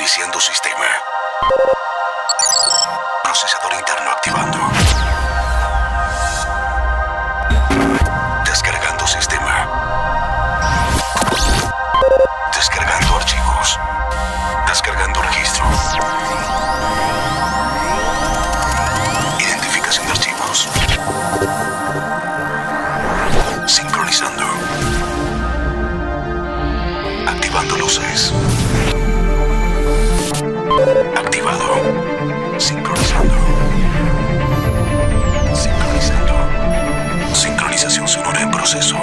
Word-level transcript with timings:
Iniciando 0.00 0.40
sistema. 0.40 0.86
Procesador 3.22 3.74
interno 3.74 4.10
activando. 4.10 4.58
Descargando 8.46 9.06
sistema. 9.06 9.68
Descargando 12.50 13.16
archivos. 13.16 13.78
Descargando 14.66 15.20
registro. 15.20 15.66
Identificación 19.38 20.06
de 20.06 20.12
archivos. 20.12 20.68
Sincronizando. 23.66 24.46
Activando 27.28 27.76
luces. 27.76 28.32
Proceso. 38.70 38.99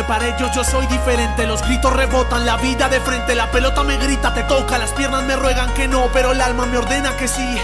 Para 0.00 0.26
ellos 0.26 0.50
yo 0.54 0.64
soy 0.64 0.86
diferente. 0.86 1.46
Los 1.46 1.62
gritos 1.62 1.92
rebotan, 1.92 2.46
la 2.46 2.56
vida 2.56 2.88
de 2.88 3.00
frente, 3.00 3.34
la 3.34 3.50
pelota 3.50 3.82
me 3.82 3.98
grita, 3.98 4.32
te 4.32 4.42
toca, 4.44 4.78
las 4.78 4.92
piernas 4.92 5.22
me 5.24 5.36
ruegan 5.36 5.72
que 5.74 5.86
no, 5.86 6.08
pero 6.12 6.32
el 6.32 6.40
alma 6.40 6.64
me 6.64 6.78
ordena 6.78 7.14
que 7.16 7.28
sí. 7.28 7.58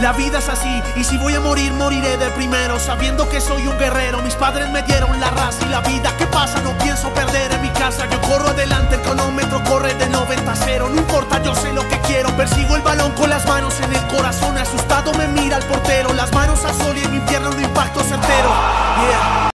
La 0.00 0.12
vida 0.12 0.38
es 0.38 0.48
así, 0.48 0.82
y 0.96 1.04
si 1.04 1.16
voy 1.16 1.34
a 1.34 1.40
morir, 1.40 1.72
moriré 1.72 2.16
de 2.16 2.28
primero, 2.30 2.78
sabiendo 2.78 3.28
que 3.28 3.40
soy 3.40 3.66
un 3.66 3.78
guerrero. 3.78 4.20
Mis 4.22 4.34
padres 4.34 4.70
me 4.70 4.82
dieron 4.82 5.18
la 5.20 5.30
raza 5.30 5.64
y 5.66 5.68
la 5.68 5.80
vida. 5.80 6.12
¿Qué 6.18 6.26
pasa? 6.26 6.60
No 6.62 6.76
pienso 6.78 7.12
perder 7.14 7.52
en 7.52 7.62
mi 7.62 7.70
casa. 7.70 8.06
Yo 8.10 8.20
corro 8.20 8.48
adelante, 8.48 8.96
el 8.96 9.02
cronómetro 9.02 9.62
corre 9.64 9.94
de 9.94 10.06
90 10.08 10.52
a 10.52 10.56
0. 10.56 10.88
No 10.90 10.96
importa, 10.96 11.42
yo 11.42 11.54
sé 11.54 11.72
lo 11.72 11.86
que 11.88 11.98
quiero. 12.00 12.28
Persigo 12.36 12.76
el 12.76 12.82
balón 12.82 13.12
con 13.12 13.30
las 13.30 13.46
manos 13.46 13.80
en 13.80 13.92
el 13.92 14.06
corazón. 14.08 14.58
Asustado 14.58 15.12
me 15.14 15.28
mira 15.28 15.56
el 15.56 15.64
portero, 15.64 16.12
las 16.12 16.32
manos 16.32 16.64
a 16.64 16.74
sol 16.74 16.96
y 16.96 17.02
en 17.02 17.12
mi 17.12 17.20
pierna 17.20 17.48
un 17.48 17.62
impacto 17.62 18.00
certero. 18.00 19.45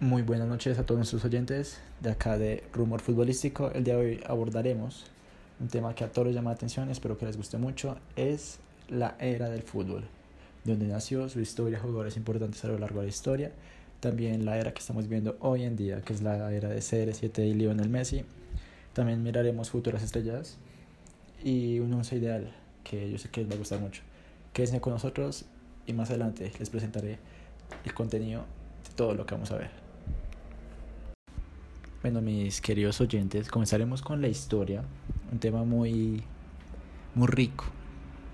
Muy 0.00 0.22
buenas 0.22 0.48
noches 0.48 0.78
a 0.78 0.86
todos 0.86 0.98
nuestros 0.98 1.26
oyentes 1.26 1.78
de 2.00 2.10
acá 2.10 2.38
de 2.38 2.64
Rumor 2.72 3.02
Futbolístico. 3.02 3.70
El 3.70 3.84
día 3.84 3.96
de 3.96 4.00
hoy 4.00 4.20
abordaremos 4.26 5.04
un 5.60 5.68
tema 5.68 5.94
que 5.94 6.04
a 6.04 6.10
todos 6.10 6.28
les 6.28 6.34
llama 6.34 6.48
la 6.48 6.54
atención, 6.54 6.88
espero 6.88 7.18
que 7.18 7.26
les 7.26 7.36
guste 7.36 7.58
mucho, 7.58 7.98
es 8.16 8.60
la 8.88 9.14
era 9.18 9.50
del 9.50 9.62
fútbol, 9.62 10.04
donde 10.64 10.86
nació 10.86 11.28
su 11.28 11.40
historia, 11.40 11.78
jugadores 11.78 12.16
importantes 12.16 12.64
a 12.64 12.68
lo 12.68 12.78
largo 12.78 13.00
de 13.00 13.08
la 13.08 13.10
historia, 13.10 13.52
también 14.00 14.46
la 14.46 14.56
era 14.56 14.72
que 14.72 14.78
estamos 14.78 15.06
viendo 15.06 15.36
hoy 15.40 15.64
en 15.64 15.76
día, 15.76 16.00
que 16.00 16.14
es 16.14 16.22
la 16.22 16.50
era 16.50 16.70
de 16.70 16.78
CR7 16.78 17.46
y 17.46 17.52
Lionel 17.52 17.90
Messi. 17.90 18.24
También 18.94 19.22
miraremos 19.22 19.68
futuras 19.68 20.02
estrellas 20.02 20.56
y 21.44 21.78
un 21.78 21.92
once 21.92 22.16
ideal 22.16 22.50
que 22.84 23.10
yo 23.10 23.18
sé 23.18 23.28
que 23.28 23.42
les 23.42 23.50
va 23.50 23.54
a 23.56 23.58
gustar 23.58 23.80
mucho. 23.80 24.00
Quédense 24.54 24.80
con 24.80 24.94
nosotros 24.94 25.44
y 25.86 25.92
más 25.92 26.08
adelante 26.08 26.50
les 26.58 26.70
presentaré 26.70 27.18
el 27.84 27.92
contenido 27.92 28.46
de 28.88 28.94
todo 28.96 29.14
lo 29.14 29.26
que 29.26 29.34
vamos 29.34 29.50
a 29.50 29.56
ver. 29.58 29.89
Bueno, 32.02 32.22
mis 32.22 32.62
queridos 32.62 32.98
oyentes, 33.02 33.50
comenzaremos 33.50 34.00
con 34.00 34.22
la 34.22 34.28
historia, 34.28 34.82
un 35.30 35.38
tema 35.38 35.64
muy, 35.64 36.22
muy 37.14 37.26
rico, 37.26 37.66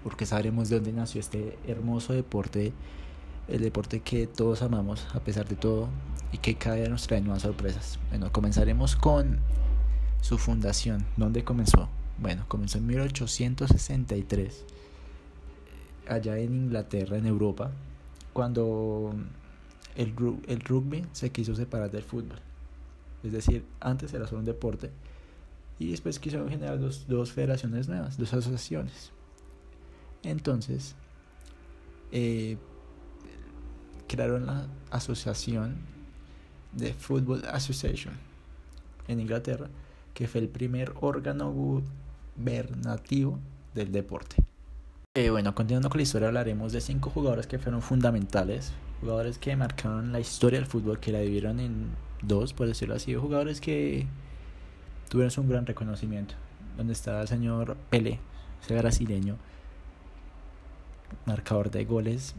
porque 0.05 0.25
sabremos 0.25 0.69
de 0.69 0.77
dónde 0.77 0.93
nació 0.93 1.19
este 1.21 1.59
hermoso 1.67 2.13
deporte, 2.13 2.73
el 3.49 3.63
deporte 3.63 3.99
que 3.99 4.29
todos 4.29 4.63
amamos 4.63 5.09
a 5.15 5.19
pesar 5.19 5.49
de 5.49 5.57
todo 5.57 5.89
y 6.31 6.39
que 6.39 6.55
cada 6.55 6.77
día 6.77 6.89
nos 6.89 7.09
trae 7.09 7.21
nuevas 7.21 7.43
sorpresas. 7.43 7.99
Bueno, 8.11 8.31
comenzaremos 8.31 8.95
con 8.95 9.41
su 10.21 10.39
fundación. 10.39 11.05
¿Dónde 11.17 11.43
comenzó? 11.43 11.89
Bueno, 12.19 12.45
comenzó 12.47 12.79
en 12.79 12.87
1863, 12.87 14.65
allá 16.09 16.39
en 16.39 16.55
Inglaterra, 16.55 17.17
en 17.17 17.27
Europa, 17.27 17.73
cuando 18.33 19.13
el, 19.97 20.15
el 20.47 20.61
rugby 20.61 21.05
se 21.11 21.31
quiso 21.33 21.57
separar 21.57 21.91
del 21.91 22.05
fútbol. 22.05 22.39
Es 23.27 23.33
decir, 23.33 23.65
antes 23.81 24.15
era 24.15 24.27
solo 24.27 24.41
un 24.41 24.45
deporte 24.45 24.91
y 25.79 25.91
después 25.91 26.19
quisieron 26.19 26.49
generar 26.49 26.79
dos, 26.79 27.07
dos 27.09 27.33
federaciones 27.33 27.89
nuevas, 27.89 28.17
dos 28.17 28.33
asociaciones. 28.33 29.13
Entonces, 30.23 30.95
eh, 32.13 32.57
crearon 34.07 34.47
la 34.47 34.67
asociación 34.91 35.77
de 36.73 36.95
Football 36.95 37.45
Association 37.51 38.15
en 39.09 39.21
Inglaterra, 39.21 39.69
que 40.15 40.29
fue 40.29 40.41
el 40.41 40.49
primer 40.49 40.93
órgano 41.01 41.53
gubernativo 41.53 43.39
del 43.75 43.93
deporte. 43.93 44.37
Eh, 45.15 45.31
bueno, 45.31 45.55
continuando 45.55 45.89
con 45.89 45.99
la 45.99 46.03
historia, 46.03 46.29
hablaremos 46.29 46.73
de 46.73 46.81
cinco 46.81 47.11
jugadores 47.11 47.47
que 47.47 47.59
fueron 47.59 47.81
fundamentales, 47.83 48.73
jugadores 49.01 49.39
que 49.39 49.57
marcaron 49.57 50.13
la 50.13 50.21
historia 50.21 50.59
del 50.59 50.67
fútbol, 50.69 50.99
que 50.99 51.13
la 51.13 51.21
dividieron 51.21 51.61
en 51.61 51.87
dos, 52.23 52.53
por 52.53 52.67
decirlo 52.67 52.95
así, 52.95 53.15
jugadores 53.15 53.61
que 53.61 54.07
tuvieron 55.09 55.33
un 55.39 55.49
gran 55.49 55.67
reconocimiento. 55.67 56.35
Donde 56.77 56.93
está 56.93 57.23
el 57.23 57.29
señor 57.29 57.77
Pelé, 57.91 58.19
ese 58.63 58.77
brasileño, 58.77 59.37
marcador 61.25 61.71
de 61.71 61.85
goles 61.85 62.35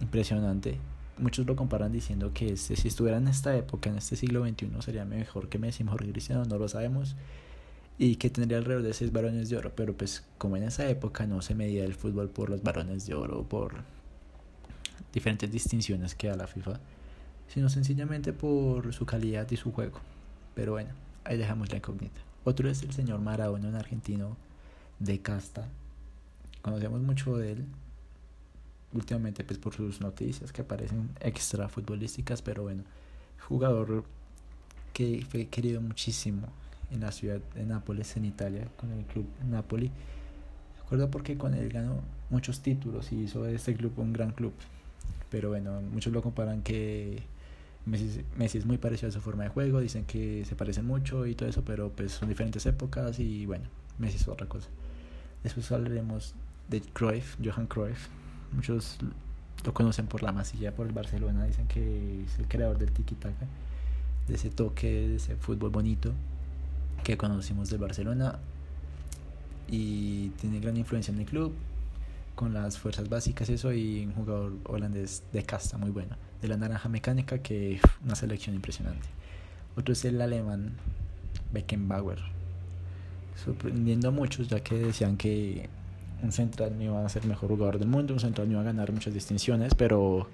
impresionante. 0.00 0.78
Muchos 1.18 1.46
lo 1.46 1.56
comparan 1.56 1.92
diciendo 1.92 2.32
que 2.34 2.52
este, 2.52 2.76
si 2.76 2.88
estuviera 2.88 3.18
en 3.18 3.28
esta 3.28 3.56
época, 3.56 3.88
en 3.88 3.96
este 3.96 4.16
siglo 4.16 4.46
XXI, 4.46 4.68
sería 4.80 5.04
mejor 5.04 5.48
que 5.48 5.58
Messi, 5.58 5.84
mejor 5.84 6.04
Cristiano, 6.06 6.44
no 6.44 6.58
lo 6.58 6.68
sabemos. 6.68 7.16
Y 7.98 8.16
que 8.16 8.28
tendría 8.28 8.58
alrededor 8.58 8.82
de 8.82 8.92
seis 8.92 9.10
varones 9.10 9.48
de 9.48 9.56
oro. 9.56 9.72
Pero 9.74 9.96
pues 9.96 10.22
como 10.36 10.58
en 10.58 10.64
esa 10.64 10.86
época 10.88 11.26
no 11.26 11.40
se 11.40 11.54
medía 11.54 11.84
el 11.84 11.94
fútbol 11.94 12.28
por 12.28 12.50
los 12.50 12.62
varones 12.62 13.06
de 13.06 13.14
oro, 13.14 13.44
por 13.44 13.84
diferentes 15.16 15.50
distinciones 15.50 16.14
que 16.14 16.28
da 16.28 16.36
la 16.36 16.46
FIFA, 16.46 16.78
sino 17.48 17.70
sencillamente 17.70 18.34
por 18.34 18.92
su 18.92 19.06
calidad 19.06 19.50
y 19.50 19.56
su 19.56 19.72
juego. 19.72 19.98
Pero 20.54 20.72
bueno, 20.72 20.90
ahí 21.24 21.38
dejamos 21.38 21.70
la 21.70 21.78
incógnita. 21.78 22.20
Otro 22.44 22.68
es 22.68 22.82
el 22.82 22.92
señor 22.92 23.20
Maradona, 23.20 23.66
un 23.66 23.76
argentino 23.76 24.36
de 24.98 25.22
casta. 25.22 25.68
Conocemos 26.60 27.00
mucho 27.00 27.38
de 27.38 27.52
él 27.52 27.64
últimamente 28.92 29.42
pues 29.42 29.58
por 29.58 29.74
sus 29.74 30.02
noticias 30.02 30.52
que 30.52 30.60
aparecen 30.60 31.08
extra 31.20 31.66
futbolísticas, 31.70 32.42
pero 32.42 32.64
bueno, 32.64 32.82
jugador 33.48 34.04
que 34.92 35.24
fue 35.26 35.46
querido 35.46 35.80
muchísimo 35.80 36.46
en 36.90 37.00
la 37.00 37.10
ciudad 37.10 37.40
de 37.54 37.64
Nápoles, 37.64 38.18
en 38.18 38.26
Italia, 38.26 38.68
con 38.76 38.92
el 38.92 39.06
club 39.06 39.26
Napoli. 39.48 39.90
Recuerdo 40.82 41.10
porque 41.10 41.38
con 41.38 41.54
él 41.54 41.70
ganó 41.70 42.02
muchos 42.28 42.60
títulos 42.60 43.12
y 43.12 43.22
hizo 43.22 43.44
de 43.44 43.54
este 43.54 43.74
club 43.74 43.94
un 43.96 44.12
gran 44.12 44.32
club. 44.32 44.52
Pero 45.30 45.50
bueno, 45.50 45.80
muchos 45.80 46.12
lo 46.12 46.22
comparan 46.22 46.62
que 46.62 47.22
Messi, 47.86 48.24
Messi, 48.36 48.58
es 48.58 48.66
muy 48.66 48.78
parecido 48.78 49.08
a 49.08 49.12
su 49.12 49.20
forma 49.20 49.44
de 49.44 49.48
juego, 49.50 49.80
dicen 49.80 50.04
que 50.04 50.44
se 50.44 50.54
parecen 50.56 50.86
mucho 50.86 51.26
y 51.26 51.34
todo 51.34 51.48
eso, 51.48 51.62
pero 51.64 51.90
pues 51.90 52.12
son 52.12 52.28
diferentes 52.28 52.64
épocas 52.66 53.18
y 53.18 53.46
bueno, 53.46 53.64
Messi 53.98 54.16
es 54.16 54.28
otra 54.28 54.48
cosa. 54.48 54.68
Después 55.42 55.70
hablaremos 55.70 56.34
de 56.68 56.80
Cruyff, 56.80 57.36
Johan 57.44 57.66
Cruyff. 57.66 58.08
Muchos 58.52 58.98
lo 59.64 59.74
conocen 59.74 60.06
por 60.06 60.22
la 60.22 60.32
masilla, 60.32 60.74
por 60.74 60.86
el 60.86 60.92
Barcelona, 60.92 61.44
dicen 61.44 61.66
que 61.66 62.24
es 62.24 62.38
el 62.38 62.48
creador 62.48 62.78
del 62.78 62.92
tiki-taka, 62.92 63.46
de 64.28 64.34
ese 64.34 64.50
toque, 64.50 65.08
de 65.08 65.16
ese 65.16 65.36
fútbol 65.36 65.70
bonito 65.70 66.12
que 67.04 67.16
conocimos 67.16 67.70
del 67.70 67.78
Barcelona 67.78 68.38
y 69.68 70.30
tiene 70.40 70.60
gran 70.60 70.76
influencia 70.76 71.12
en 71.12 71.20
el 71.20 71.26
club 71.26 71.52
con 72.36 72.54
las 72.54 72.78
fuerzas 72.78 73.08
básicas 73.08 73.48
eso 73.48 73.72
y 73.72 74.06
un 74.06 74.12
jugador 74.12 74.52
holandés 74.64 75.24
de 75.32 75.42
casta 75.42 75.76
muy 75.78 75.90
bueno 75.90 76.16
de 76.40 76.46
la 76.46 76.56
naranja 76.56 76.88
mecánica 76.88 77.38
que 77.38 77.80
una 78.04 78.14
selección 78.14 78.54
impresionante 78.54 79.08
otro 79.74 79.92
es 79.92 80.04
el 80.04 80.20
alemán 80.22 80.74
Beckenbauer 81.52 82.36
sorprendiendo 83.44 84.08
a 84.08 84.10
muchos, 84.10 84.48
ya 84.48 84.60
que 84.60 84.76
decían 84.76 85.16
que 85.16 85.68
un 86.22 86.32
central 86.32 86.76
no 86.76 86.84
iba 86.84 87.04
a 87.04 87.08
ser 87.08 87.22
el 87.22 87.28
mejor 87.28 87.50
jugador 87.50 87.78
del 87.78 87.88
mundo, 87.88 88.14
un 88.14 88.20
central 88.20 88.48
no 88.48 88.52
iba 88.52 88.62
a 88.62 88.64
ganar 88.64 88.92
muchas 88.92 89.12
distinciones, 89.12 89.74
pero 89.74 90.28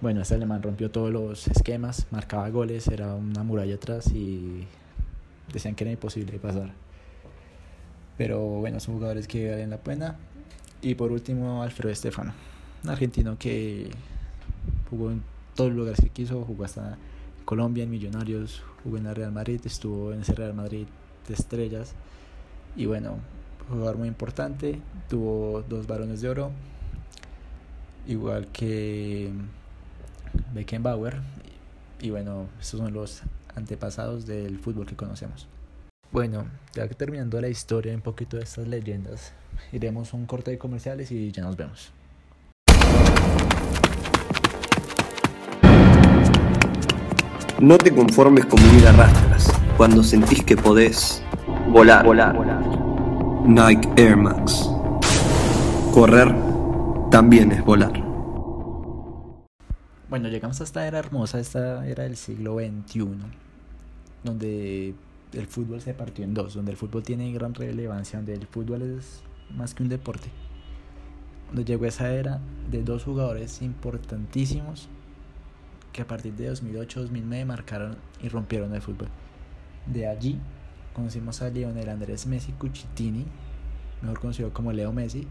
bueno, 0.00 0.22
este 0.22 0.34
alemán 0.34 0.62
rompió 0.62 0.90
todos 0.90 1.10
los 1.10 1.46
esquemas, 1.48 2.06
marcaba 2.10 2.48
goles, 2.50 2.88
era 2.88 3.14
una 3.14 3.44
muralla 3.44 3.74
atrás 3.74 4.10
y 4.12 4.66
decían 5.52 5.74
que 5.74 5.84
era 5.84 5.92
imposible 5.92 6.38
pasar. 6.38 6.70
Pero 8.16 8.40
bueno, 8.40 8.80
son 8.80 8.94
jugadores 8.96 9.26
que 9.26 9.50
valen 9.50 9.70
la 9.70 9.78
pena. 9.78 10.18
Y 10.82 10.94
por 10.94 11.12
último, 11.12 11.62
Alfredo 11.62 11.92
Estefano, 11.92 12.32
un 12.84 12.90
argentino 12.90 13.36
que 13.38 13.90
jugó 14.88 15.10
en 15.10 15.22
todos 15.54 15.70
los 15.70 15.78
lugares 15.78 16.00
que 16.00 16.08
quiso, 16.08 16.42
jugó 16.44 16.64
hasta 16.64 16.96
Colombia, 17.44 17.84
en 17.84 17.90
Millonarios, 17.90 18.62
jugó 18.82 18.96
en 18.96 19.04
la 19.04 19.14
Real 19.14 19.32
Madrid, 19.32 19.60
estuvo 19.64 20.12
en 20.12 20.22
ese 20.22 20.34
Real 20.34 20.54
Madrid 20.54 20.86
de 21.28 21.34
estrellas. 21.34 21.92
Y 22.76 22.86
bueno, 22.86 23.16
jugador 23.68 23.98
muy 23.98 24.08
importante, 24.08 24.80
tuvo 25.08 25.62
dos 25.68 25.86
varones 25.86 26.22
de 26.22 26.28
oro, 26.30 26.50
igual 28.06 28.48
que 28.48 29.30
Beckenbauer. 30.54 31.20
Y 32.00 32.08
bueno, 32.08 32.46
estos 32.58 32.80
son 32.80 32.94
los 32.94 33.22
antepasados 33.54 34.24
del 34.26 34.58
fútbol 34.58 34.86
que 34.86 34.96
conocemos. 34.96 35.46
Bueno, 36.12 36.44
ya 36.74 36.88
que 36.88 36.94
terminando 36.96 37.40
la 37.40 37.46
historia, 37.46 37.94
un 37.94 38.00
poquito 38.00 38.36
de 38.36 38.42
estas 38.42 38.66
leyendas, 38.66 39.32
iremos 39.70 40.12
a 40.12 40.16
un 40.16 40.26
corte 40.26 40.50
de 40.50 40.58
comerciales 40.58 41.12
y 41.12 41.30
ya 41.30 41.44
nos 41.44 41.56
vemos. 41.56 41.92
No 47.60 47.78
te 47.78 47.94
conformes 47.94 48.44
con 48.46 48.58
ir 48.76 48.88
a 48.88 48.92
rastras 48.92 49.52
cuando 49.76 50.02
sentís 50.02 50.42
que 50.42 50.56
podés 50.56 51.22
volar. 51.68 52.04
volar. 52.04 52.34
Nike 53.46 53.88
Air 53.96 54.16
Max. 54.16 54.68
Correr 55.94 56.34
también 57.12 57.52
es 57.52 57.64
volar. 57.64 57.92
Bueno, 60.08 60.28
llegamos 60.28 60.60
a 60.60 60.64
esta 60.64 60.88
era 60.88 60.98
hermosa, 60.98 61.38
esta 61.38 61.86
era 61.86 62.02
del 62.02 62.16
siglo 62.16 62.56
XXI, 62.58 63.06
donde 64.24 64.94
el 65.32 65.46
fútbol 65.46 65.80
se 65.80 65.94
partió 65.94 66.24
en 66.24 66.34
dos, 66.34 66.54
donde 66.54 66.72
el 66.72 66.76
fútbol 66.76 67.02
tiene 67.02 67.32
gran 67.32 67.54
relevancia, 67.54 68.18
donde 68.18 68.34
el 68.34 68.46
fútbol 68.46 68.82
es 68.82 69.22
más 69.54 69.74
que 69.74 69.82
un 69.82 69.88
deporte. 69.88 70.28
Cuando 71.46 71.62
llegó 71.62 71.86
esa 71.86 72.12
era 72.12 72.40
de 72.70 72.82
dos 72.82 73.04
jugadores 73.04 73.62
importantísimos 73.62 74.88
que 75.92 76.02
a 76.02 76.06
partir 76.06 76.34
de 76.34 76.52
2008-2009 76.52 77.44
marcaron 77.44 77.96
y 78.22 78.28
rompieron 78.28 78.74
el 78.74 78.82
fútbol. 78.82 79.08
De 79.86 80.06
allí 80.06 80.38
conocimos 80.94 81.42
a 81.42 81.50
Lionel 81.50 81.88
Andrés 81.88 82.26
Messi 82.26 82.52
Cucitini, 82.52 83.26
mejor 84.02 84.20
conocido 84.20 84.52
como 84.52 84.72
Leo 84.72 84.92
Messi, 84.92 85.26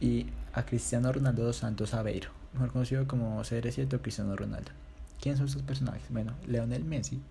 y 0.00 0.26
a 0.52 0.66
Cristiano 0.66 1.12
Ronaldo 1.12 1.44
dos 1.44 1.56
Santos 1.56 1.94
Aveiro, 1.94 2.30
mejor 2.52 2.70
conocido 2.70 3.06
como 3.06 3.40
CR7 3.40 3.94
o 3.94 4.02
Cristiano 4.02 4.36
Ronaldo. 4.36 4.72
¿Quiénes 5.20 5.38
son 5.38 5.48
estos 5.48 5.62
personajes? 5.62 6.04
Bueno, 6.10 6.34
Lionel 6.46 6.84
Messi 6.84 7.22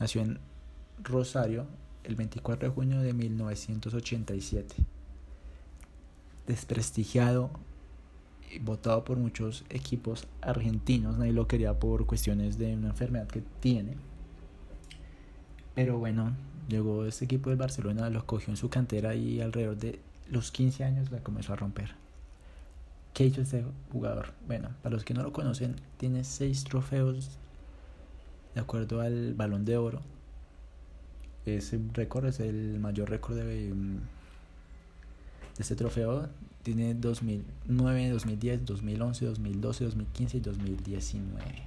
nació 0.00 0.22
en 0.22 0.40
Rosario 1.04 1.66
el 2.02 2.16
24 2.16 2.68
de 2.68 2.74
junio 2.74 3.00
de 3.00 3.12
1987. 3.12 4.74
Desprestigiado 6.46 7.50
y 8.50 8.58
votado 8.58 9.04
por 9.04 9.18
muchos 9.18 9.64
equipos 9.68 10.26
argentinos, 10.40 11.18
nadie 11.18 11.32
lo 11.32 11.46
quería 11.46 11.78
por 11.78 12.06
cuestiones 12.06 12.58
de 12.58 12.74
una 12.74 12.88
enfermedad 12.88 13.28
que 13.28 13.42
tiene. 13.60 13.96
Pero 15.74 15.98
bueno, 15.98 16.34
llegó 16.68 17.04
este 17.04 17.26
equipo 17.26 17.50
del 17.50 17.58
Barcelona, 17.58 18.10
lo 18.10 18.26
cogió 18.26 18.50
en 18.50 18.56
su 18.56 18.68
cantera 18.68 19.14
y 19.14 19.40
alrededor 19.40 19.76
de 19.76 20.00
los 20.28 20.50
15 20.50 20.82
años 20.82 21.10
la 21.12 21.22
comenzó 21.22 21.52
a 21.52 21.56
romper. 21.56 21.94
¿Qué 23.12 23.26
hizo 23.26 23.42
este 23.42 23.64
jugador? 23.92 24.32
Bueno, 24.46 24.70
para 24.82 24.94
los 24.94 25.04
que 25.04 25.14
no 25.14 25.22
lo 25.22 25.32
conocen, 25.32 25.76
tiene 25.98 26.24
6 26.24 26.64
trofeos 26.64 27.38
de 28.54 28.60
acuerdo 28.60 29.00
al 29.00 29.34
balón 29.34 29.64
de 29.64 29.76
oro. 29.76 30.00
Ese 31.46 31.80
récord 31.92 32.26
es 32.26 32.40
el 32.40 32.78
mayor 32.78 33.08
récord 33.10 33.36
de, 33.36 33.72
mm, 33.72 33.98
este 35.58 35.76
trofeo. 35.76 36.28
Tiene 36.62 36.94
2009, 36.94 38.10
2010, 38.10 38.66
2011, 38.66 39.26
2012, 39.26 39.84
2015 39.84 40.36
y 40.36 40.40
2019. 40.40 41.62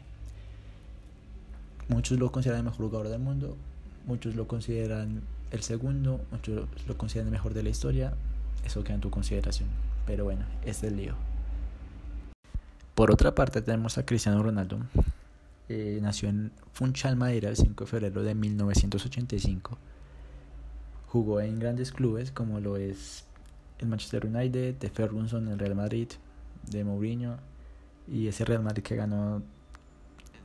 Muchos 1.89 2.19
lo 2.19 2.31
consideran 2.31 2.59
el 2.59 2.65
mejor 2.65 2.85
jugador 2.85 3.09
del 3.09 3.19
mundo, 3.19 3.57
muchos 4.05 4.35
lo 4.35 4.47
consideran 4.47 5.21
el 5.51 5.61
segundo, 5.63 6.21
muchos 6.31 6.67
lo 6.87 6.97
consideran 6.97 7.27
el 7.27 7.31
mejor 7.31 7.53
de 7.53 7.63
la 7.63 7.69
historia. 7.69 8.13
Eso 8.65 8.83
queda 8.83 8.95
en 8.95 9.01
tu 9.01 9.09
consideración. 9.09 9.69
Pero 10.05 10.23
bueno, 10.23 10.45
este 10.63 10.87
es 10.87 10.93
el 10.93 10.97
lío. 10.97 11.15
Por 12.95 13.11
otra 13.11 13.33
parte 13.35 13.61
tenemos 13.61 13.97
a 13.97 14.05
Cristiano 14.05 14.41
Ronaldo. 14.43 14.79
Eh, 15.75 15.97
nació 16.03 16.29
en 16.29 16.51
Funchal 16.71 17.15
Madera 17.15 17.49
el 17.49 17.55
5 17.55 17.85
de 17.85 17.89
febrero 17.89 18.21
de 18.21 18.35
1985. 18.35 19.75
Jugó 21.07 21.41
en 21.41 21.57
grandes 21.57 21.91
clubes 21.91 22.29
como 22.29 22.59
lo 22.59 22.77
es 22.77 23.25
el 23.79 23.87
Manchester 23.87 24.27
United, 24.27 24.75
de 24.75 24.89
Ferguson, 24.91 25.47
el 25.47 25.57
Real 25.57 25.73
Madrid, 25.73 26.09
de 26.69 26.83
Mourinho 26.83 27.37
y 28.07 28.27
ese 28.27 28.45
Real 28.45 28.61
Madrid 28.61 28.83
que 28.83 28.95
ganó 28.95 29.41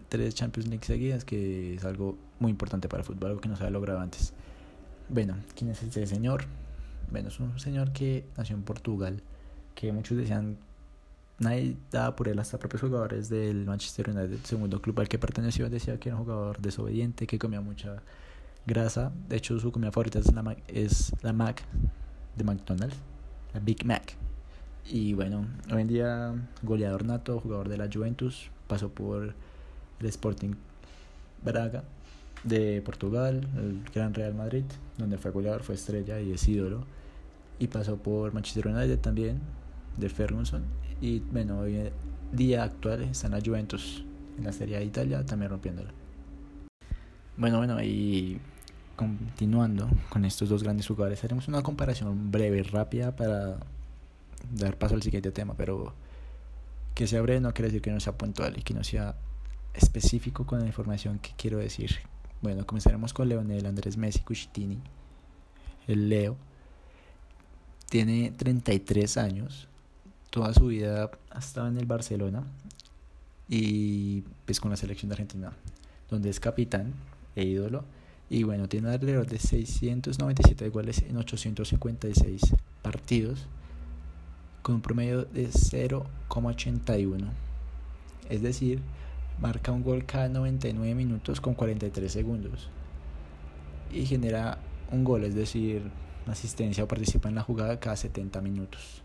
tres 0.08 0.34
Champions 0.34 0.70
League 0.70 0.86
seguidas, 0.86 1.26
que 1.26 1.74
es 1.74 1.84
algo 1.84 2.16
muy 2.40 2.50
importante 2.50 2.88
para 2.88 3.02
el 3.02 3.06
fútbol, 3.06 3.28
algo 3.28 3.40
que 3.42 3.50
no 3.50 3.56
se 3.56 3.64
había 3.64 3.72
logrado 3.72 4.00
antes. 4.00 4.32
Bueno, 5.10 5.34
¿quién 5.54 5.70
es 5.70 5.82
este 5.82 6.06
señor? 6.06 6.46
Bueno, 7.10 7.28
es 7.28 7.38
un 7.38 7.60
señor 7.60 7.92
que 7.92 8.24
nació 8.38 8.56
en 8.56 8.62
Portugal, 8.62 9.22
que 9.74 9.92
muchos 9.92 10.16
decían, 10.16 10.56
nadie 11.38 11.76
daba 11.90 12.16
por 12.16 12.28
él, 12.28 12.38
hasta 12.38 12.58
propios 12.58 12.82
jugadores 12.82 13.28
del 13.28 13.64
Manchester 13.64 14.10
United, 14.10 14.38
segundo 14.44 14.80
club 14.80 15.00
al 15.00 15.08
que 15.08 15.18
perteneció, 15.18 15.70
decía 15.70 15.98
que 15.98 16.08
era 16.08 16.16
un 16.16 16.24
jugador 16.24 16.60
desobediente, 16.60 17.26
que 17.26 17.38
comía 17.38 17.60
mucha 17.60 18.02
grasa. 18.66 19.12
De 19.28 19.36
hecho, 19.36 19.58
su 19.58 19.72
comida 19.72 19.90
favorita 19.90 20.18
es 20.18 20.32
la, 20.32 20.56
es 20.68 21.12
la 21.22 21.32
Mac 21.32 21.62
de 22.36 22.44
McDonald's, 22.44 22.96
la 23.54 23.60
Big 23.60 23.84
Mac. 23.84 24.14
Y 24.90 25.14
bueno, 25.14 25.46
hoy 25.72 25.82
en 25.82 25.88
día 25.88 26.34
goleador 26.62 27.04
nato, 27.04 27.40
jugador 27.40 27.68
de 27.68 27.76
la 27.76 27.88
Juventus, 27.92 28.50
pasó 28.66 28.88
por 28.88 29.34
el 30.00 30.06
Sporting 30.06 30.54
Braga 31.44 31.84
de 32.44 32.80
Portugal, 32.82 33.46
el 33.56 33.82
Gran 33.94 34.14
Real 34.14 34.34
Madrid, 34.34 34.64
donde 34.96 35.18
fue 35.18 35.30
goleador, 35.30 35.62
fue 35.62 35.74
estrella 35.74 36.20
y 36.20 36.32
es 36.32 36.46
ídolo. 36.48 36.84
Y 37.58 37.66
pasó 37.66 37.96
por 37.96 38.32
Manchester 38.32 38.68
United 38.68 39.00
también, 39.00 39.40
de 39.98 40.08
Ferguson. 40.08 40.64
Y 41.00 41.20
bueno, 41.20 41.60
hoy 41.60 41.76
en 41.76 41.92
día 42.32 42.64
actual 42.64 43.02
está 43.02 43.26
en 43.26 43.32
la 43.34 43.40
Juventus, 43.44 44.04
en 44.36 44.44
la 44.44 44.52
Serie 44.52 44.78
de 44.78 44.84
Italia, 44.84 45.24
también 45.24 45.50
rompiéndola. 45.50 45.90
Bueno, 47.36 47.58
bueno, 47.58 47.80
y 47.82 48.40
continuando 48.96 49.88
con 50.08 50.24
estos 50.24 50.48
dos 50.48 50.62
grandes 50.62 50.88
jugadores, 50.88 51.22
haremos 51.22 51.46
una 51.46 51.62
comparación 51.62 52.32
breve, 52.32 52.64
rápida 52.64 53.14
para 53.14 53.58
dar 54.52 54.76
paso 54.76 54.94
al 54.94 55.02
siguiente 55.02 55.30
tema, 55.30 55.54
pero 55.56 55.94
que 56.94 57.06
sea 57.06 57.22
breve 57.22 57.40
no 57.40 57.54
quiere 57.54 57.68
decir 57.68 57.80
que 57.80 57.92
no 57.92 58.00
sea 58.00 58.18
puntual 58.18 58.58
y 58.58 58.62
que 58.62 58.74
no 58.74 58.82
sea 58.82 59.14
específico 59.72 60.46
con 60.46 60.60
la 60.60 60.66
información 60.66 61.20
que 61.20 61.30
quiero 61.36 61.58
decir. 61.58 61.96
Bueno, 62.42 62.66
comenzaremos 62.66 63.12
con 63.12 63.28
Leonel 63.28 63.66
Andrés 63.66 63.96
Messi 63.96 64.20
Cucitini, 64.20 64.80
el 65.86 66.08
Leo. 66.08 66.36
Tiene 67.88 68.32
33 68.36 69.16
años, 69.16 69.68
toda 70.30 70.52
su 70.54 70.66
vida 70.66 71.10
ha 71.30 71.38
estado 71.38 71.68
en 71.68 71.78
el 71.78 71.86
Barcelona 71.86 72.44
y 73.48 74.22
pues 74.44 74.60
con 74.60 74.70
la 74.70 74.76
selección 74.76 75.08
de 75.08 75.14
Argentina, 75.14 75.52
donde 76.10 76.30
es 76.30 76.40
capitán 76.40 76.92
e 77.34 77.44
ídolo. 77.44 77.84
Y 78.30 78.42
bueno, 78.42 78.68
tiene 78.68 78.90
alrededor 78.90 79.26
de 79.26 79.38
697 79.38 80.68
goles 80.68 81.02
en 81.02 81.16
856 81.16 82.42
partidos, 82.82 83.46
con 84.62 84.76
un 84.76 84.82
promedio 84.82 85.24
de 85.24 85.48
0,81. 85.48 87.24
Es 88.28 88.42
decir, 88.42 88.80
marca 89.40 89.72
un 89.72 89.82
gol 89.82 90.04
cada 90.04 90.28
99 90.28 90.94
minutos 90.94 91.40
con 91.40 91.54
43 91.54 92.12
segundos 92.12 92.68
y 93.90 94.04
genera 94.04 94.58
un 94.90 95.04
gol, 95.04 95.24
es 95.24 95.34
decir, 95.34 95.82
asistencia 96.26 96.84
o 96.84 96.88
participa 96.88 97.30
en 97.30 97.34
la 97.34 97.42
jugada 97.42 97.80
cada 97.80 97.96
70 97.96 98.42
minutos. 98.42 99.02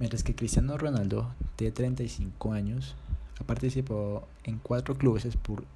Mientras 0.00 0.24
que 0.24 0.34
Cristiano 0.34 0.78
Ronaldo 0.78 1.32
tiene 1.56 1.72
35 1.72 2.52
años, 2.52 2.96
ha 3.38 3.44
participado 3.44 4.26
en 4.44 4.58
cuatro 4.58 4.96
clubes 4.96 5.28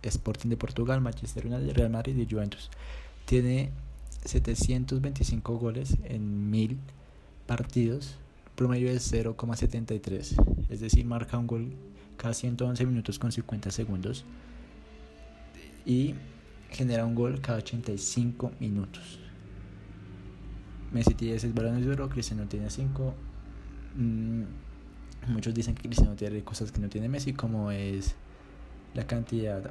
Sporting 0.02 0.49
de 0.49 0.57
Portugal, 0.57 1.02
Manchester 1.02 1.47
United, 1.47 1.76
Real 1.76 1.90
Madrid 1.90 2.16
y 2.16 2.26
Juventus. 2.28 2.71
Tiene 3.26 3.71
725 4.25 5.59
goles 5.59 5.99
en 6.04 6.50
1000 6.50 6.78
partidos, 7.47 8.16
promedio 8.57 8.88
de 8.88 8.97
0,73, 8.97 10.71
es 10.71 10.81
decir, 10.81 11.04
marca 11.04 11.37
un 11.37 11.47
gol 11.47 11.73
cada 12.16 12.33
111 12.33 12.87
minutos 12.87 13.19
con 13.19 13.31
50 13.31 13.71
segundos 13.71 14.25
y 15.85 16.14
genera 16.71 17.04
un 17.04 17.14
gol 17.14 17.43
cada 17.43 17.59
85 17.59 18.52
minutos. 18.59 19.19
Messi 20.93 21.12
tiene 21.14 21.38
6 21.38 21.52
balones 21.54 21.85
de 21.85 21.93
oro, 21.93 22.09
Cristiano 22.09 22.47
tiene 22.49 22.71
5. 22.71 23.14
Mm, 23.97 24.43
muchos 25.29 25.55
dicen 25.55 25.75
que 25.75 25.83
Cristiano 25.83 26.15
tiene 26.17 26.43
cosas 26.43 26.73
que 26.73 26.81
no 26.81 26.89
tiene 26.89 27.09
Messi, 27.09 27.33
como 27.33 27.71
es 27.71 28.15
la 28.95 29.07
cantidad 29.07 29.71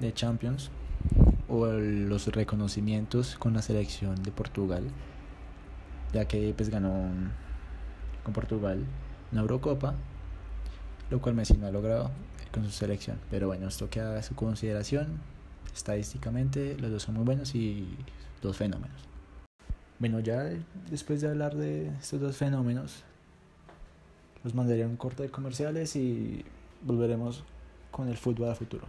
de 0.00 0.12
Champions 0.12 0.70
o 1.48 1.66
los 1.66 2.26
reconocimientos 2.28 3.36
con 3.36 3.54
la 3.54 3.62
selección 3.62 4.22
de 4.22 4.30
Portugal, 4.30 4.84
ya 6.12 6.26
que 6.26 6.54
pues 6.56 6.68
ganó 6.68 7.08
con 8.22 8.32
Portugal 8.32 8.84
una 9.32 9.40
Eurocopa, 9.42 9.94
lo 11.10 11.20
cual 11.20 11.34
Messi 11.34 11.56
no 11.56 11.66
ha 11.66 11.70
logrado 11.70 12.10
con 12.52 12.64
su 12.64 12.70
selección. 12.70 13.18
Pero 13.30 13.46
bueno, 13.46 13.68
esto 13.68 13.88
queda 13.90 14.18
a 14.18 14.22
su 14.22 14.34
consideración. 14.34 15.20
Estadísticamente 15.74 16.76
los 16.78 16.90
dos 16.90 17.02
son 17.02 17.16
muy 17.16 17.24
buenos 17.24 17.54
y 17.54 17.86
dos 18.42 18.56
fenómenos. 18.56 19.08
Bueno, 19.98 20.20
ya 20.20 20.50
después 20.90 21.20
de 21.20 21.28
hablar 21.28 21.56
de 21.56 21.88
estos 21.88 22.20
dos 22.20 22.36
fenómenos, 22.36 23.04
los 24.44 24.54
mandaré 24.54 24.84
a 24.84 24.86
un 24.86 24.96
corte 24.96 25.24
de 25.24 25.30
comerciales 25.30 25.96
y 25.96 26.44
volveremos 26.82 27.44
con 27.90 28.08
el 28.08 28.16
fútbol 28.16 28.50
a 28.50 28.54
futuro. 28.54 28.86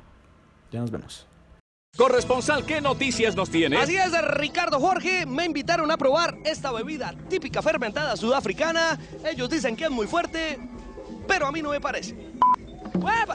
Ya 0.72 0.79
nos 0.82 0.91
vemos. 0.91 1.25
Corresponsal, 1.98 2.65
¿qué 2.65 2.79
noticias 2.82 3.36
nos 3.36 3.50
tiene? 3.50 3.77
Así 3.77 3.98
es, 3.98 4.12
Ricardo 4.36 4.79
Jorge, 4.79 5.25
me 5.25 5.46
invitaron 5.46 5.89
a 5.91 5.98
probar 5.98 6.38
esta 6.46 6.72
bebida 6.72 7.13
típica 7.27 7.62
fermentada 7.62 8.15
sudafricana. 8.15 8.98
Ellos 9.25 9.50
dicen 9.50 9.75
que 9.75 9.86
es 9.86 9.91
muy 9.91 10.08
fuerte, 10.08 10.60
pero 11.27 11.48
a 11.48 11.51
mí 11.51 11.62
no 11.62 11.72
me 11.72 11.82
parece. 11.82 12.15
¡Hueva! 12.94 13.34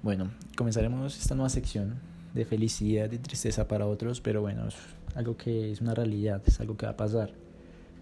Bueno, 0.00 0.30
comenzaremos 0.56 1.18
esta 1.18 1.34
nueva 1.34 1.48
sección 1.48 1.96
de 2.32 2.44
felicidad 2.44 3.10
y 3.10 3.18
tristeza 3.18 3.66
para 3.66 3.86
otros, 3.86 4.20
pero 4.20 4.40
bueno, 4.40 4.68
es 4.68 4.76
algo 5.16 5.36
que 5.36 5.72
es 5.72 5.80
una 5.80 5.92
realidad, 5.92 6.40
es 6.46 6.60
algo 6.60 6.76
que 6.76 6.86
va 6.86 6.92
a 6.92 6.96
pasar. 6.96 7.32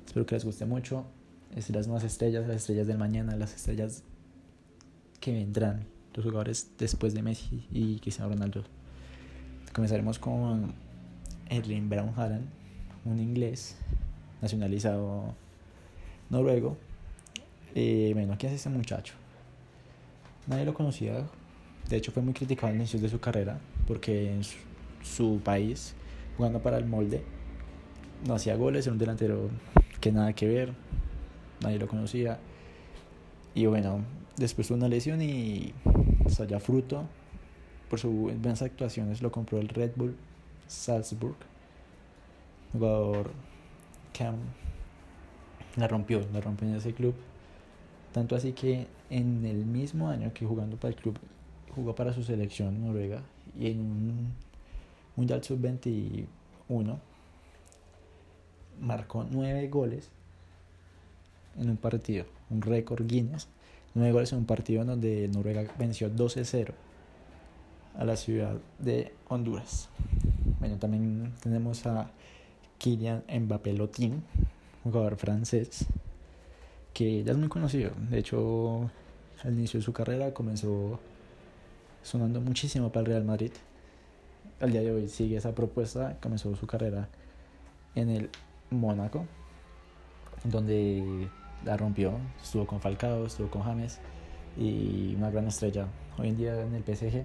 Espero 0.04 0.26
que 0.26 0.34
les 0.34 0.44
guste 0.44 0.66
mucho. 0.66 1.06
Es 1.54 1.70
las 1.70 1.86
nuevas 1.86 2.04
estrellas, 2.04 2.46
las 2.46 2.58
estrellas 2.58 2.86
del 2.86 2.98
mañana, 2.98 3.34
las 3.34 3.54
estrellas 3.54 4.02
que 5.20 5.32
vendrán, 5.32 5.86
los 6.12 6.22
jugadores 6.22 6.70
después 6.76 7.14
de 7.14 7.22
Messi 7.22 7.66
y 7.72 7.98
Cristiano 8.00 8.30
Ronaldo. 8.30 8.64
Comenzaremos 9.72 10.18
con 10.18 10.74
Erling 11.48 11.88
Brown 11.88 12.12
Haaland, 12.14 12.46
un 13.06 13.20
inglés 13.20 13.76
nacionalizado 14.42 15.34
noruego. 16.28 16.76
Eh, 17.74 18.10
bueno, 18.12 18.36
¿qué 18.36 18.48
hace 18.48 18.56
este 18.56 18.68
muchacho? 18.68 19.14
Nadie 20.46 20.66
lo 20.66 20.74
conocía. 20.74 21.26
De 21.88 21.96
hecho, 21.96 22.10
fue 22.10 22.22
muy 22.22 22.34
criticado 22.34 22.68
al 22.68 22.74
inicio 22.74 22.98
de 22.98 23.08
su 23.08 23.20
carrera 23.20 23.58
porque 23.86 24.32
en 24.32 24.42
su, 25.02 25.40
país, 25.44 25.94
jugando 26.36 26.60
para 26.60 26.78
el 26.78 26.84
molde, 26.84 27.22
no 28.26 28.34
hacía 28.34 28.56
goles, 28.56 28.86
era 28.86 28.92
un 28.92 28.98
delantero 28.98 29.50
que 30.00 30.10
nada 30.10 30.32
que 30.32 30.48
ver, 30.48 30.72
nadie 31.60 31.78
lo 31.78 31.86
conocía. 31.86 32.38
Y 33.54 33.66
bueno, 33.66 34.04
después 34.36 34.66
tuvo 34.66 34.78
una 34.78 34.88
lesión 34.88 35.22
y 35.22 35.72
salió 36.28 36.58
fruto. 36.58 37.04
Por 37.88 38.00
sus 38.00 38.12
buenas 38.12 38.62
actuaciones 38.62 39.22
lo 39.22 39.30
compró 39.30 39.58
el 39.60 39.68
Red 39.68 39.92
Bull 39.94 40.16
Salzburg. 40.66 41.36
Jugador 42.72 43.30
que 44.12 44.28
la 45.76 45.86
rompió, 45.86 46.26
la 46.32 46.40
rompió 46.40 46.66
en 46.66 46.74
ese 46.74 46.92
club. 46.92 47.14
Tanto 48.12 48.34
así 48.34 48.52
que 48.52 48.88
en 49.08 49.44
el 49.44 49.64
mismo 49.64 50.08
año 50.08 50.32
que 50.34 50.44
jugando 50.46 50.76
para 50.76 50.94
el 50.94 51.00
club, 51.00 51.16
jugó 51.76 51.95
para 51.95 52.12
su 52.12 52.25
selección 52.25 52.85
noruega 52.85 53.23
y 53.56 53.71
en 53.71 53.80
un 53.80 54.33
Mundial 55.14 55.45
Sub-21 55.45 56.26
marcó 58.80 59.25
nueve 59.30 59.68
goles 59.68 60.11
en 61.59 61.71
un 61.71 61.76
partido, 61.76 62.26
un 62.50 62.62
récord 62.62 63.06
Guinness. 63.06 63.49
Nueve 63.95 64.12
goles 64.12 64.33
en 64.33 64.40
un 64.40 64.45
partido 64.45 64.83
en 64.83 64.88
donde 64.88 65.26
Noruega 65.28 65.64
venció 65.78 66.11
12-0 66.11 66.68
a 67.97 68.04
la 68.04 68.16
ciudad 68.16 68.59
de 68.78 69.14
Honduras. 69.28 69.88
Bueno, 70.61 70.76
también 70.76 71.33
tenemos 71.42 71.87
a 71.87 72.11
Kylian 72.76 73.25
Mbappé 73.26 73.73
Lotin, 73.73 74.23
jugador 74.85 75.16
francés, 75.16 75.87
que 76.92 77.25
ya 77.25 77.33
es 77.33 77.38
muy 77.38 77.49
conocido. 77.49 77.90
De 78.11 78.18
hecho, 78.18 78.90
al 79.42 79.54
inicio 79.54 79.80
de 79.80 79.85
su 79.85 79.95
carrera 79.95 80.35
comenzó 80.35 81.00
sonando 82.06 82.40
muchísimo 82.40 82.90
para 82.90 83.00
el 83.00 83.06
Real 83.06 83.25
Madrid. 83.25 83.50
Al 84.60 84.70
día 84.70 84.80
de 84.80 84.92
hoy 84.92 85.08
sigue 85.08 85.36
esa 85.36 85.52
propuesta. 85.56 86.16
Comenzó 86.22 86.54
su 86.54 86.64
carrera 86.64 87.08
en 87.96 88.10
el 88.10 88.30
Mónaco, 88.70 89.25
donde 90.44 91.28
la 91.64 91.76
rompió. 91.76 92.12
Estuvo 92.40 92.64
con 92.64 92.80
Falcao, 92.80 93.26
estuvo 93.26 93.50
con 93.50 93.62
James 93.62 93.98
y 94.56 95.16
una 95.16 95.30
gran 95.30 95.48
estrella. 95.48 95.88
Hoy 96.16 96.28
en 96.28 96.36
día 96.36 96.62
en 96.62 96.75
el 96.76 96.84
PSG 96.84 97.25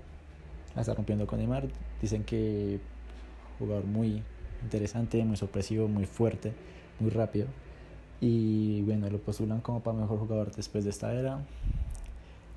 la 0.73 0.81
está 0.81 0.95
rompiendo 0.95 1.27
con 1.27 1.37
Neymar. 1.37 1.67
Dicen 2.01 2.23
que 2.23 2.79
jugador 3.59 3.85
muy 3.85 4.23
interesante, 4.63 5.23
muy 5.23 5.37
sorpresivo, 5.37 5.87
muy 5.87 6.07
fuerte, 6.07 6.53
muy 6.99 7.11
rápido. 7.11 7.45
Y 8.19 8.81
bueno, 8.81 9.07
lo 9.11 9.19
postulan 9.19 9.61
como 9.61 9.81
para 9.81 9.95
mejor 9.95 10.17
jugador 10.17 10.51
después 10.55 10.85
de 10.85 10.89
esta 10.89 11.13
era. 11.13 11.39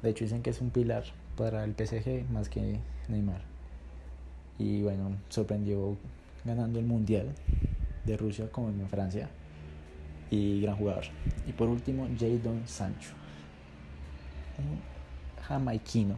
De 0.02 0.08
hecho, 0.08 0.24
dicen 0.24 0.42
que 0.42 0.50
es 0.50 0.62
un 0.62 0.70
pilar 0.70 1.04
para 1.36 1.64
el 1.64 1.74
PSG 1.74 2.30
más 2.30 2.48
que 2.48 2.78
Neymar. 3.08 3.42
Y 4.58 4.82
bueno, 4.82 5.16
sorprendió 5.28 5.96
ganando 6.44 6.78
el 6.78 6.86
Mundial 6.86 7.34
de 8.04 8.16
Rusia 8.16 8.50
como 8.50 8.68
en 8.68 8.88
Francia. 8.88 9.28
Y 10.30 10.60
gran 10.62 10.76
jugador. 10.76 11.04
Y 11.46 11.52
por 11.52 11.68
último, 11.68 12.08
Jadon 12.18 12.62
Sancho. 12.66 13.10
Un 14.58 14.80
jamaiquino 15.42 16.16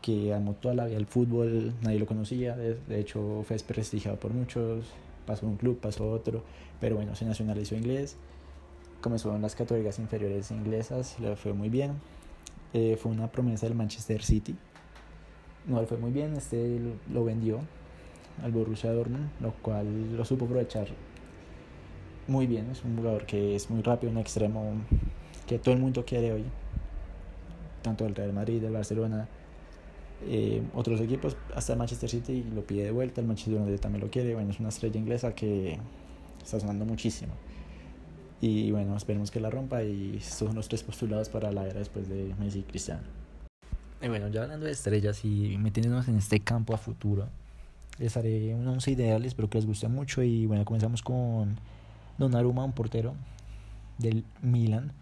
que 0.00 0.32
amó 0.32 0.54
toda 0.54 0.74
la 0.74 0.86
vida 0.86 0.96
el 0.96 1.06
fútbol, 1.06 1.74
nadie 1.82 1.98
lo 1.98 2.06
conocía, 2.06 2.56
de, 2.56 3.00
hecho 3.00 3.42
fue 3.46 3.54
desprestigiado 3.54 4.18
por 4.18 4.32
muchos, 4.32 4.86
pasó 5.26 5.46
un 5.46 5.56
club, 5.56 5.78
pasó 5.80 6.10
otro, 6.10 6.42
pero 6.80 6.96
bueno, 6.96 7.14
se 7.14 7.24
nacionalizó 7.24 7.74
inglés, 7.74 8.16
comenzó 9.00 9.34
en 9.34 9.42
las 9.42 9.54
categorías 9.54 9.98
inferiores 9.98 10.50
inglesas, 10.50 11.18
le 11.20 11.36
fue 11.36 11.52
muy 11.52 11.68
bien, 11.68 11.92
eh, 12.72 12.96
fue 13.00 13.12
una 13.12 13.30
promesa 13.30 13.66
del 13.66 13.74
Manchester 13.74 14.22
City, 14.22 14.56
no 15.66 15.80
le 15.80 15.86
fue 15.86 15.98
muy 15.98 16.10
bien, 16.10 16.34
este 16.36 16.80
lo 17.12 17.24
vendió 17.24 17.60
al 18.42 18.52
Borussia 18.52 18.92
Dortmund, 18.92 19.30
lo 19.40 19.52
cual 19.54 20.16
lo 20.16 20.24
supo 20.24 20.44
aprovechar 20.44 20.88
muy 22.26 22.46
bien, 22.46 22.70
es 22.70 22.84
un 22.84 22.96
jugador 22.96 23.26
que 23.26 23.56
es 23.56 23.70
muy 23.70 23.82
rápido, 23.82 24.12
un 24.12 24.18
extremo 24.18 24.72
que 25.46 25.58
todo 25.58 25.74
el 25.74 25.80
mundo 25.80 26.04
quiere 26.04 26.32
hoy, 26.32 26.44
tanto 27.82 28.06
el 28.06 28.14
Real 28.14 28.32
Madrid, 28.32 28.62
el 28.62 28.72
Barcelona, 28.72 29.28
eh, 30.26 30.62
otros 30.74 31.00
equipos, 31.00 31.36
hasta 31.54 31.72
el 31.72 31.78
Manchester 31.78 32.10
City 32.10 32.44
lo 32.54 32.62
pide 32.66 32.84
de 32.84 32.90
vuelta, 32.90 33.20
el 33.20 33.26
Manchester 33.26 33.54
United 33.54 33.80
también 33.80 34.04
lo 34.04 34.10
quiere, 34.10 34.34
bueno, 34.34 34.50
es 34.50 34.60
una 34.60 34.68
estrella 34.68 34.98
inglesa 34.98 35.34
que 35.34 35.78
está 36.42 36.60
sonando 36.60 36.84
muchísimo. 36.84 37.32
Y 38.40 38.70
bueno, 38.70 38.96
esperemos 38.96 39.30
que 39.30 39.40
la 39.40 39.50
rompa 39.50 39.82
y 39.82 40.16
estos 40.18 40.48
son 40.48 40.54
los 40.54 40.68
tres 40.68 40.82
postulados 40.82 41.28
para 41.28 41.50
la 41.50 41.66
era 41.66 41.80
después 41.80 42.08
de 42.08 42.34
Messi 42.38 42.60
y 42.60 42.62
Cristiano. 42.62 43.02
Y 44.00 44.08
bueno, 44.08 44.28
ya 44.28 44.42
hablando 44.44 44.66
de 44.66 44.72
estrellas 44.72 45.24
y 45.24 45.58
metiéndonos 45.58 46.06
en 46.06 46.16
este 46.16 46.38
campo 46.38 46.72
a 46.72 46.78
futuro, 46.78 47.28
les 47.98 48.16
haré 48.16 48.54
un 48.54 48.66
once 48.68 48.92
ideal, 48.92 49.24
espero 49.24 49.50
que 49.50 49.58
les 49.58 49.66
guste 49.66 49.88
mucho 49.88 50.22
y 50.22 50.46
bueno, 50.46 50.64
comenzamos 50.64 51.02
con 51.02 51.58
Donnarumma, 52.16 52.64
un 52.64 52.72
portero 52.72 53.14
del 53.98 54.24
Milan. 54.40 54.92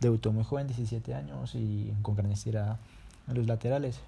Debutó 0.00 0.32
muy 0.32 0.44
joven, 0.44 0.66
17 0.66 1.14
años 1.14 1.54
y 1.54 1.92
con 2.00 2.16
gran 2.16 2.32
estirada 2.32 2.78
en 3.26 3.34
los 3.34 3.46
laterales. 3.46 4.00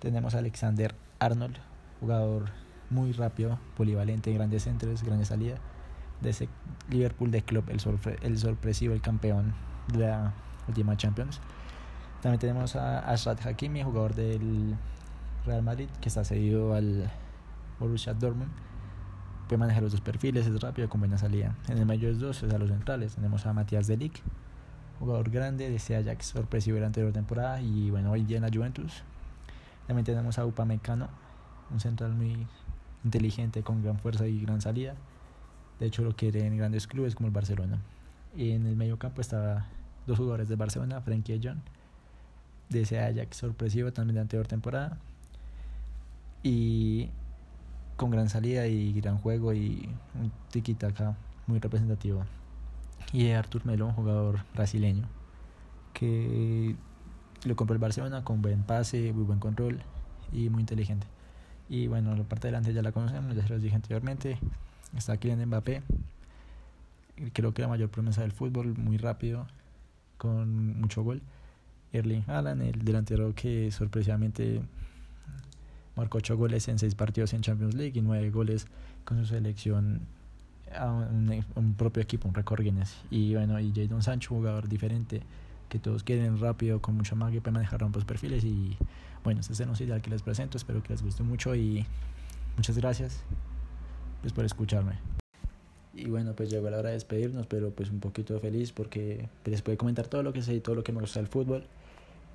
Tenemos 0.00 0.34
a 0.34 0.38
Alexander 0.38 0.94
Arnold, 1.18 1.56
jugador 2.00 2.46
muy 2.88 3.12
rápido, 3.12 3.58
polivalente, 3.76 4.32
grandes 4.32 4.62
centros, 4.62 5.02
grandes 5.02 5.28
salidas. 5.28 5.60
De 6.20 6.30
ese 6.30 6.48
Liverpool 6.88 7.30
de 7.30 7.42
club, 7.42 7.64
el, 7.68 7.80
sorpre 7.80 8.16
el 8.22 8.38
sorpresivo, 8.38 8.94
el 8.94 9.00
campeón 9.00 9.54
de 9.88 9.98
la 9.98 10.32
última 10.68 10.96
Champions. 10.96 11.40
También 12.22 12.40
tenemos 12.40 12.76
a 12.76 13.00
Ashraf 13.10 13.46
Hakimi, 13.46 13.82
jugador 13.82 14.14
del 14.14 14.76
Real 15.44 15.62
Madrid, 15.62 15.88
que 16.00 16.08
está 16.08 16.24
cedido 16.24 16.74
al 16.74 17.10
Borussia 17.78 18.14
Dortmund. 18.14 18.50
Puede 19.46 19.58
manejar 19.58 19.82
los 19.82 19.92
dos 19.92 20.00
perfiles, 20.00 20.46
es 20.46 20.60
rápido, 20.60 20.88
con 20.88 21.00
buena 21.00 21.18
salida. 21.18 21.54
En 21.68 21.78
el 21.78 21.86
medio 21.86 22.08
es 22.08 22.18
dos, 22.18 22.42
es 22.42 22.52
a 22.52 22.58
los 22.58 22.68
centrales. 22.68 23.14
Tenemos 23.14 23.46
a 23.46 23.52
Matías 23.52 23.86
Delic, 23.86 24.22
jugador 24.98 25.30
grande 25.30 25.70
de 25.70 25.76
ese 25.76 25.96
Ajax, 25.96 26.26
sorpresivo 26.26 26.74
de 26.76 26.80
la 26.80 26.86
anterior 26.88 27.12
temporada 27.12 27.60
y 27.60 27.90
bueno, 27.90 28.10
hoy 28.10 28.24
día 28.24 28.38
en 28.38 28.42
la 28.42 28.50
Juventus. 28.52 29.04
También 29.86 30.04
tenemos 30.04 30.38
a 30.38 30.46
Upamecano, 30.46 31.08
un 31.70 31.78
central 31.78 32.12
muy 32.12 32.46
inteligente, 33.04 33.62
con 33.62 33.82
gran 33.82 33.98
fuerza 33.98 34.26
y 34.26 34.40
gran 34.40 34.60
salida. 34.60 34.94
De 35.80 35.86
hecho, 35.86 36.02
lo 36.02 36.16
quiere 36.16 36.46
en 36.46 36.56
grandes 36.56 36.86
clubes 36.86 37.14
como 37.14 37.28
el 37.28 37.32
Barcelona. 37.32 37.78
Y 38.36 38.52
en 38.52 38.66
el 38.66 38.76
medio 38.76 38.98
campo 38.98 39.20
está 39.20 39.66
dos 40.06 40.18
jugadores 40.18 40.48
del 40.48 40.56
Barcelona, 40.56 41.00
Frenkie 41.00 41.38
de 41.38 41.48
Jong 41.48 41.58
de 42.68 42.82
ese 42.82 42.98
Ajax 43.00 43.36
sorpresivo 43.36 43.92
también 43.92 44.16
de 44.16 44.20
anterior 44.22 44.46
temporada. 44.46 44.98
Y 46.42 47.08
con 47.96 48.10
gran 48.10 48.28
salida 48.28 48.66
y 48.66 48.92
gran 48.92 49.18
juego 49.18 49.52
y 49.52 49.88
un 50.14 50.30
tiki-taka 50.52 51.16
muy 51.46 51.58
representativo. 51.58 52.24
Y 53.12 53.30
Artur 53.30 53.64
Melo, 53.66 53.86
un 53.86 53.92
jugador 53.92 54.40
brasileño, 54.54 55.08
que 55.92 56.76
lo 57.44 57.56
compró 57.56 57.74
el 57.74 57.80
Barcelona 57.80 58.24
con 58.24 58.42
buen 58.42 58.62
pase, 58.62 59.12
muy 59.12 59.24
buen 59.24 59.38
control 59.38 59.80
y 60.32 60.50
muy 60.50 60.60
inteligente. 60.60 61.06
Y 61.68 61.86
bueno, 61.86 62.14
la 62.14 62.24
parte 62.24 62.48
delante 62.48 62.72
ya 62.72 62.82
la 62.82 62.92
conocemos, 62.92 63.34
ya 63.34 63.42
se 63.42 63.48
los 63.48 63.62
dije 63.62 63.74
anteriormente. 63.74 64.38
Está 64.96 65.16
Kylian 65.16 65.46
Mbappé, 65.46 65.82
creo 67.32 67.52
que 67.52 67.62
la 67.62 67.68
mayor 67.68 67.90
promesa 67.90 68.22
del 68.22 68.32
fútbol, 68.32 68.76
muy 68.76 68.96
rápido, 68.96 69.46
con 70.18 70.80
mucho 70.80 71.02
gol. 71.02 71.22
Erling 71.92 72.24
Haaland, 72.26 72.62
el 72.62 72.84
delantero 72.84 73.34
que 73.34 73.70
sorpresivamente 73.70 74.60
marcó 75.94 76.18
8 76.18 76.36
goles 76.36 76.68
en 76.68 76.78
6 76.78 76.94
partidos 76.94 77.32
en 77.32 77.40
Champions 77.40 77.74
League 77.74 77.98
y 77.98 78.02
9 78.02 78.30
goles 78.30 78.66
con 79.04 79.18
su 79.18 79.26
selección 79.26 80.00
a 80.74 80.90
un, 80.90 81.74
propio 81.78 82.02
equipo, 82.02 82.28
un 82.28 82.34
récord 82.34 82.62
Guinness. 82.62 82.96
Y 83.10 83.34
bueno, 83.34 83.58
y 83.60 83.72
Jadon 83.72 84.02
Sancho, 84.02 84.34
jugador 84.34 84.68
diferente, 84.68 85.22
que 85.68 85.78
todos 85.78 86.02
quieren 86.02 86.38
rápido, 86.38 86.82
con 86.82 86.96
mucha 86.96 87.14
magia 87.14 87.40
para 87.40 87.52
manejar 87.52 87.82
ambos 87.82 88.04
perfiles. 88.04 88.44
Y 88.44 88.76
bueno, 89.24 89.40
este 89.40 89.52
es 89.52 89.60
el 89.60 89.70
ideal 89.80 90.02
que 90.02 90.10
les 90.10 90.22
presento, 90.22 90.58
espero 90.58 90.82
que 90.82 90.92
les 90.92 91.02
guste 91.02 91.22
mucho 91.22 91.54
y 91.54 91.86
muchas 92.56 92.76
gracias 92.76 93.24
pues, 94.26 94.34
por 94.34 94.44
escucharme. 94.44 94.98
Y 95.94 96.06
bueno, 96.10 96.34
pues 96.34 96.50
llegó 96.50 96.68
la 96.68 96.78
hora 96.78 96.88
de 96.88 96.94
despedirnos, 96.94 97.46
pero 97.46 97.70
pues 97.70 97.90
un 97.90 98.00
poquito 98.00 98.40
feliz 98.40 98.72
porque 98.72 99.28
pues, 99.44 99.52
les 99.52 99.62
puedo 99.62 99.78
comentar 99.78 100.08
todo 100.08 100.24
lo 100.24 100.32
que 100.32 100.42
sé 100.42 100.54
y 100.54 100.60
todo 100.60 100.74
lo 100.74 100.82
que 100.82 100.90
me 100.90 101.00
gusta 101.00 101.20
del 101.20 101.28
fútbol. 101.28 101.64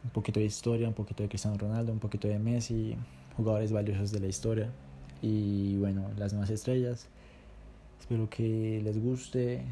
Un 0.05 0.09
poquito 0.11 0.39
de 0.39 0.45
historia, 0.45 0.87
un 0.87 0.93
poquito 0.93 1.21
de 1.21 1.27
Cristiano 1.27 1.57
Ronaldo, 1.57 1.91
un 1.91 1.99
poquito 1.99 2.29
de 2.29 2.39
Messi, 2.39 2.95
jugadores 3.35 3.73
valiosos 3.73 4.13
de 4.13 4.21
la 4.21 4.27
historia. 4.27 4.69
Y 5.21 5.75
bueno, 5.79 6.09
las 6.17 6.31
nuevas 6.31 6.49
estrellas. 6.49 7.07
Espero 7.99 8.29
que 8.29 8.79
les 8.81 8.97
guste, 8.97 9.65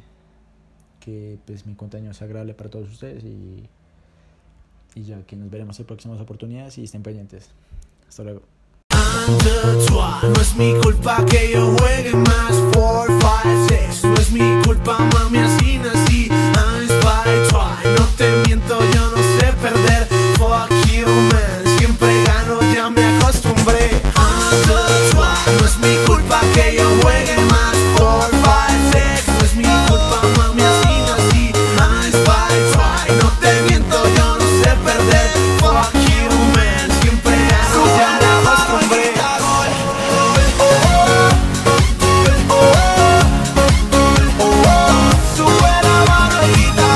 que 0.99 1.39
pues 1.45 1.65
mi 1.65 1.73
contenido 1.75 2.13
sea 2.13 2.27
agradable 2.27 2.53
para 2.53 2.69
todos 2.69 2.89
ustedes 2.89 3.23
y, 3.23 3.63
y 4.93 5.03
ya 5.03 5.21
que 5.23 5.37
nos 5.37 5.49
veremos 5.49 5.79
en 5.79 5.85
próximas 5.85 6.19
oportunidades 6.19 6.77
y 6.79 6.83
estén 6.83 7.01
pendientes. 7.01 7.51
Hasta 8.09 8.23
luego. 8.23 8.58
No 9.27 10.41
es 10.41 10.55
mi 10.55 10.73
culpa 10.81 11.25
que 11.25 11.51
yo 11.51 11.75
juegue 11.77 12.15
más 12.15 12.53
4, 12.73 13.19
5, 13.19 13.65
6 13.67 14.03
No 14.03 14.13
es 14.15 14.31
mi 14.31 14.61
culpa 14.63 14.97
mami 15.13 15.39